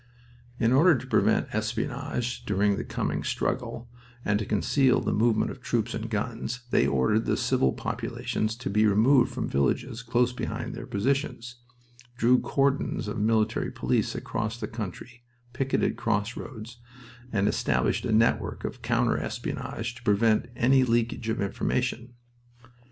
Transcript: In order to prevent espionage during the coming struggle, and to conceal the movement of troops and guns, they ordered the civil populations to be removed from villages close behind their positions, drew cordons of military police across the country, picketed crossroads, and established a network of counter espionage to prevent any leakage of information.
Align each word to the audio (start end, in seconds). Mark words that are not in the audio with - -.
In 0.59 0.73
order 0.73 0.97
to 0.97 1.05
prevent 1.05 1.53
espionage 1.53 2.43
during 2.45 2.75
the 2.75 2.83
coming 2.83 3.23
struggle, 3.23 3.87
and 4.25 4.39
to 4.39 4.47
conceal 4.47 4.99
the 4.99 5.13
movement 5.13 5.51
of 5.51 5.61
troops 5.61 5.93
and 5.93 6.09
guns, 6.09 6.61
they 6.71 6.87
ordered 6.87 7.25
the 7.27 7.37
civil 7.37 7.71
populations 7.73 8.55
to 8.55 8.69
be 8.71 8.87
removed 8.87 9.31
from 9.31 9.47
villages 9.47 10.01
close 10.01 10.33
behind 10.33 10.73
their 10.73 10.87
positions, 10.87 11.57
drew 12.17 12.39
cordons 12.39 13.07
of 13.07 13.19
military 13.19 13.69
police 13.69 14.15
across 14.15 14.59
the 14.59 14.67
country, 14.67 15.21
picketed 15.53 15.97
crossroads, 15.97 16.77
and 17.31 17.47
established 17.47 18.03
a 18.03 18.11
network 18.11 18.65
of 18.65 18.81
counter 18.81 19.19
espionage 19.19 19.93
to 19.93 20.01
prevent 20.01 20.49
any 20.55 20.83
leakage 20.83 21.29
of 21.29 21.39
information. 21.39 22.15